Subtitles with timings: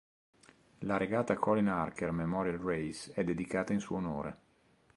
[0.79, 4.37] La regata "Colin Archer Memorial Race" è dedicata in suo onore.